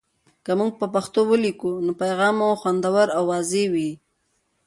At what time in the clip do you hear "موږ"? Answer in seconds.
0.59-0.71